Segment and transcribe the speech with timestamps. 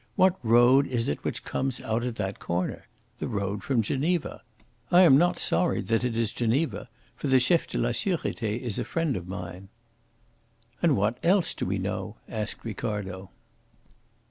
[0.15, 2.87] What road is it which comes out at that corner?
[3.19, 4.41] The road from Geneva.
[4.89, 8.79] I am not sorry that it is Geneva, for the Chef de la Surete is
[8.79, 9.69] a friend of mine."
[10.81, 13.29] "And what else do we know?" asked Ricardo.